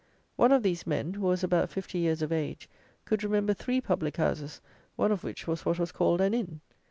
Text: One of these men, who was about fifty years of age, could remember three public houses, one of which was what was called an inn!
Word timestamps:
One 0.35 0.51
of 0.51 0.63
these 0.63 0.87
men, 0.87 1.13
who 1.13 1.27
was 1.27 1.43
about 1.43 1.69
fifty 1.69 1.99
years 1.99 2.23
of 2.23 2.31
age, 2.31 2.67
could 3.05 3.23
remember 3.23 3.53
three 3.53 3.79
public 3.79 4.17
houses, 4.17 4.59
one 4.95 5.11
of 5.11 5.23
which 5.23 5.45
was 5.45 5.63
what 5.63 5.77
was 5.77 5.91
called 5.91 6.21
an 6.21 6.33
inn! 6.33 6.59